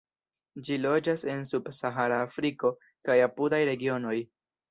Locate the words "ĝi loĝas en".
0.67-1.43